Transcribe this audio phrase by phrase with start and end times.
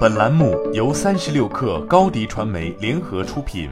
[0.00, 3.70] 本栏目由三十六氪高低传媒联合出品。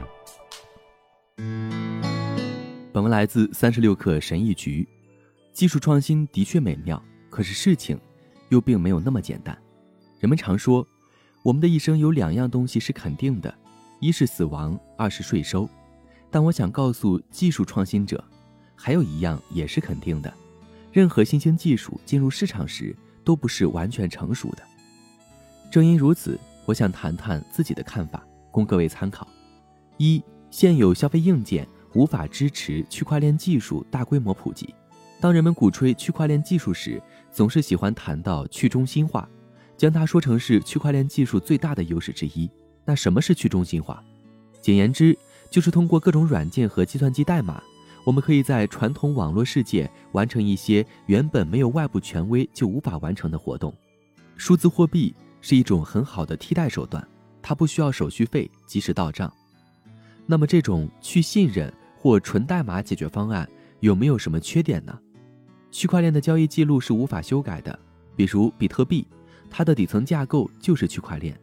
[2.91, 4.87] 本文来自三十六氪神译局。
[5.53, 7.99] 技术创新的确美妙，可是事情
[8.49, 9.55] 又并没有那么简单。
[10.19, 10.87] 人们常说，
[11.43, 13.53] 我们的一生有两样东西是肯定的，
[13.99, 15.69] 一是死亡，二是税收。
[16.31, 18.23] 但我想告诉技术创新者，
[18.75, 20.33] 还有一样也是肯定的：
[20.91, 24.63] 任何新兴技术进入市场时都不是完全成熟的。
[25.69, 29.27] 正因如此，我想谈谈自己的看法，供各位参考。
[29.97, 34.73] 一、现有消费硬件无法支持区块链技术大规模普及。
[35.19, 36.99] 当人们鼓吹区块链技术时，
[37.31, 39.29] 总是喜欢谈到去中心化，
[39.77, 42.49] 将它说成是区块链技术最大的优势之一。
[42.83, 44.03] 那什么是去中心化？
[44.61, 45.15] 简言之，
[45.51, 47.61] 就是通过各种软件和计算机代码，
[48.03, 53.71] 我们可以在传统网络世界完成一些原本没有外部权威就无法完成的活动。
[54.35, 57.05] 数字货币是一种很好的替代手段，
[57.41, 59.31] 它不需要手续费，及时到账。
[60.25, 63.49] 那么，这种去信任或纯代码解决方案
[63.79, 64.97] 有没有什么缺点呢？
[65.71, 67.77] 区块链的交易记录是无法修改的，
[68.15, 69.07] 比如比特币，
[69.49, 71.39] 它的底层架构就是区块链，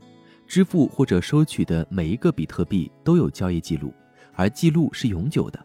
[0.47, 3.93] 支付或者收取的每一个比特币都有交易记录，
[4.35, 5.65] 而记录是永久的。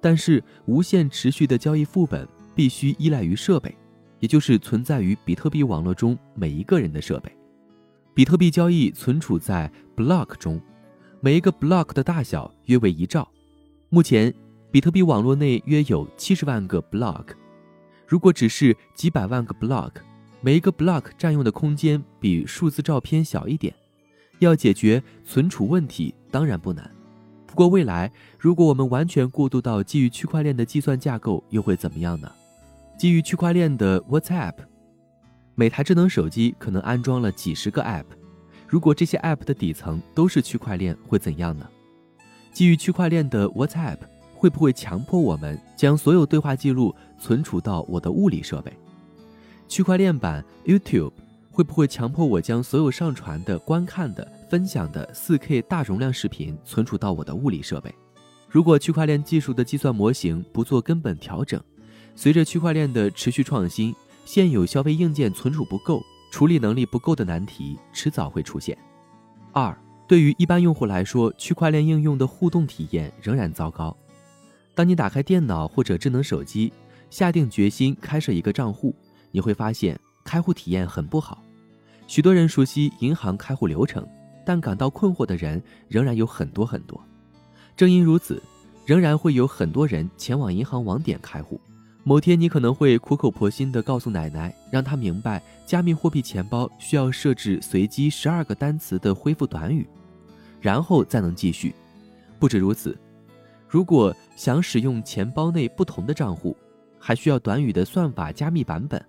[0.00, 3.74] 但是无限持续的交易副本必须依赖于设备，
[4.18, 7.30] 也就是存在于比特币网络中每一个人的设备。
[8.20, 10.60] 比特币交易存储在 block 中，
[11.20, 13.26] 每一个 block 的大小约为一兆。
[13.88, 14.34] 目前，
[14.70, 17.28] 比特币网络内约有七十万个 block。
[18.06, 19.92] 如果只是几百万个 block，
[20.42, 23.74] 每一个 block 占用的空间比数字照片小一点，
[24.40, 26.90] 要解决存储问题当然不难。
[27.46, 32.30] 不过未来如果我们完全过渡到基于区块链的计算架构，又会怎么样呢？
[32.98, 34.56] 基于区块链的 WhatsApp，
[35.54, 38.04] 每台智能手机可能安装了几十个 app，
[38.66, 41.68] 如果这些 app 的底层都是区块链，会怎样呢？
[42.52, 43.98] 基于区块链的 WhatsApp。
[44.32, 48.72] 会不会强迫我们将所有对话记录存储到我的物理设备？
[49.68, 51.12] 区块链版 YouTube
[51.50, 57.94] 会不会强迫我将所有上传的、观看的、分享的 4K 大容量视频存储到我的物理设备？
[58.48, 61.62] 如果区块链技术的计算模型不做根本调整，
[62.16, 63.94] 随着区块链的持续创新，
[64.32, 68.78] 现有消费硬件存储不够、处理能力不够的难题迟早会出现。
[69.50, 69.76] 二，
[70.06, 73.96] 对于一般用户来说，区块链应用的互动体验仍然糟糕。
[74.72, 76.72] 当你打开电脑或者智能手机，
[77.10, 78.94] 下定决心开设一个账户，
[79.32, 81.42] 你会发现开户体验很不好。
[82.06, 84.06] 许多人熟悉银行开户流程，
[84.46, 87.02] 但感到困惑的人仍然有很多很多。
[87.76, 88.40] 正因如此，
[88.86, 91.60] 仍然会有很多人前往银行网点开户。
[92.02, 99.86] 某天，你可能会苦口婆心地告诉奶奶，让她明白加密货币钱包需要设置随机十二个单词的恢复短语，
[100.60, 101.74] 然后再能继续。
[102.38, 102.98] 不止如此。
[103.68, 106.56] 如果想使用钱包内不同的账户，
[106.98, 109.04] 还需要短语的算法加密版本，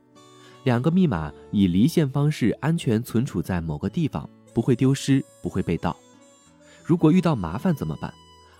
[0.65, 5.95] 两个密码以离线方式安全存储在某个地方，不会丢失，不会被盗。
[6.83, 8.13] 如果遇到麻烦怎么办？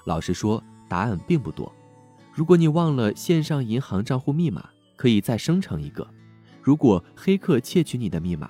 [0.05, 1.71] 老实说，答案并不多。
[2.33, 6.07] 如果你忘了线上银行账户密码，可以再生成一个。
[6.61, 8.49] 如果黑客窃取你的密码，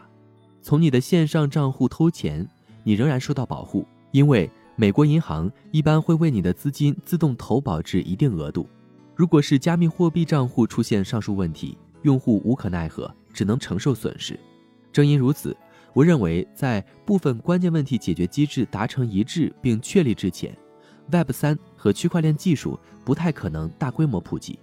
[0.61, 2.47] 从你的线上账户偷钱，
[2.83, 4.49] 你仍然受到保护，因为。
[4.77, 8.67] 美国银行一般会为你的资金自动投保至一定额度。
[9.13, 14.39] 如果是加密货币账户出现上述问题，用户无可奈何，只能承受损失。
[14.91, 15.55] 正因如此，
[15.93, 20.57] 我认为在部分关键问题解决机制达成一致并确立之前
[21.11, 24.57] ，Web 三和区块链技术不太可能大规模普及。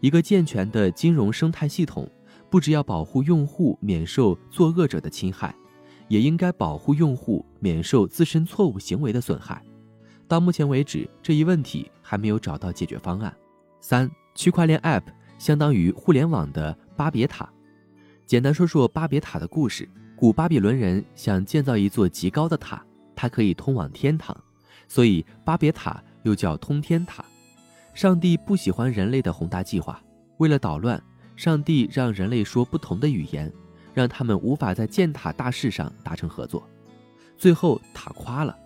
[0.00, 2.10] 一个健全的金融生态系统，
[2.48, 5.54] 不只要保护用户免受作恶者的侵害。
[6.08, 9.62] 也应该保护用户免受自身错误行为的损害。
[10.26, 13.32] 到目前为止，这一问题还没有找到解决方案。
[13.80, 15.04] 三、区块链 App
[15.38, 17.48] 相当于互联网的巴别塔。
[18.26, 22.84] 简单说说巴别塔的故事：古巴比伦人想建造一座极高的塔，
[23.14, 24.36] 它可以通往天堂，
[24.90, 27.24] 所以巴别塔又叫通天塔。
[27.94, 30.02] 上帝不喜欢人类的宏大计划，
[30.36, 31.02] 为了捣乱，
[31.34, 33.50] 上帝让人类说不同的语言。
[33.92, 36.62] 让他们无法在建塔大事上达成合作，
[37.36, 38.56] 最后塔垮了，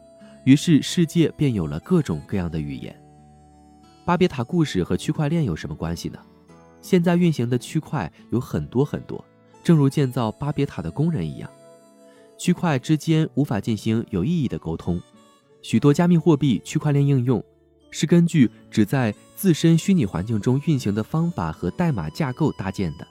[0.44, 2.94] 于是世界便有了各种各样的语言。
[4.04, 6.18] 巴别塔故事和区块链有什么关系呢？
[6.82, 9.24] 现在运行的区块有很多很多，
[9.62, 11.50] 正如建造巴别塔的工人一样，
[12.36, 15.00] 区块之间无法进行有意义的沟通。
[15.64, 17.42] 许多加密货币区块链应用
[17.90, 23.08] 是根据只在自身虚拟环境中运行的方法和代码架构搭建的。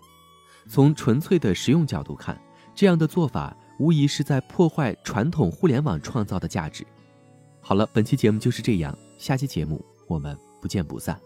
[0.69, 2.39] 从纯粹的实用角度看，
[2.75, 6.85] 这样的做法无疑是在破坏传统互联网创造的价值。
[7.59, 11.19] 好了，本期节目就是这样，下期节目我们不见不散。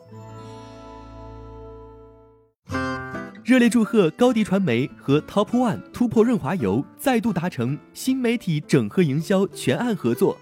[3.43, 10.37] 热烈祝贺高迪传媒和 Top One 突破润滑油再度达成新媒体整合营销全案合作，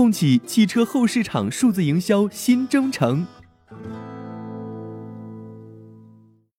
[0.00, 3.26] 共启汽车后市场数字营销新征程。